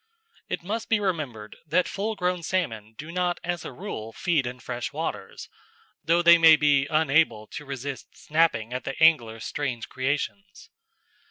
It 0.49 0.63
must 0.63 0.89
be 0.89 0.99
remembered 0.99 1.57
that 1.67 1.87
full 1.87 2.15
grown 2.15 2.41
salmon 2.41 2.95
do 2.97 3.11
not 3.11 3.39
as 3.43 3.63
a 3.63 3.71
rule 3.71 4.11
feed 4.11 4.47
in 4.47 4.59
fresh 4.59 4.91
water, 4.91 5.35
though 6.03 6.23
they 6.23 6.39
may 6.39 6.55
be 6.55 6.87
unable 6.87 7.45
to 7.45 7.65
resist 7.65 8.17
snapping 8.17 8.73
at 8.73 8.83
the 8.83 8.95
angler's 8.99 9.45
strange 9.45 9.89
creations. 9.89 10.71